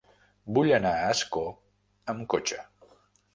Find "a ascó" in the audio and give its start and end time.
0.99-1.43